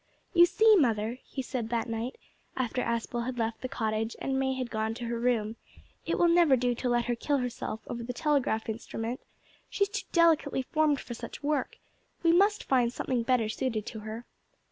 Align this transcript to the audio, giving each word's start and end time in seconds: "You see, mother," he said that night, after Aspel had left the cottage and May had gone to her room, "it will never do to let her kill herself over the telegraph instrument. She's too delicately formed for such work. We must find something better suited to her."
"You 0.33 0.47
see, 0.47 0.75
mother," 0.77 1.19
he 1.23 1.43
said 1.43 1.69
that 1.69 1.87
night, 1.87 2.15
after 2.57 2.81
Aspel 2.81 3.23
had 3.23 3.37
left 3.37 3.61
the 3.61 3.69
cottage 3.69 4.15
and 4.19 4.39
May 4.39 4.55
had 4.55 4.71
gone 4.71 4.95
to 4.95 5.05
her 5.05 5.19
room, 5.19 5.57
"it 6.07 6.17
will 6.17 6.27
never 6.27 6.55
do 6.57 6.73
to 6.73 6.89
let 6.89 7.05
her 7.05 7.13
kill 7.13 7.37
herself 7.37 7.81
over 7.85 8.01
the 8.01 8.11
telegraph 8.11 8.67
instrument. 8.67 9.19
She's 9.69 9.89
too 9.89 10.07
delicately 10.11 10.63
formed 10.63 10.99
for 10.99 11.13
such 11.13 11.43
work. 11.43 11.77
We 12.23 12.31
must 12.33 12.63
find 12.63 12.91
something 12.91 13.21
better 13.21 13.47
suited 13.47 13.85
to 13.85 13.99
her." 13.99 14.25